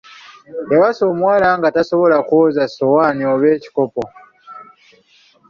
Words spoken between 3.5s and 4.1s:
ekikopo.